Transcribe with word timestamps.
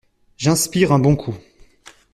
J’inspire 0.35 0.93
un 0.93 0.97
bon 0.97 1.15
coup. 1.15 1.35